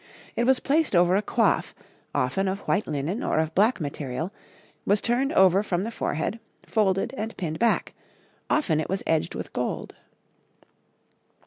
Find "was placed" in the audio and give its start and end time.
0.45-0.95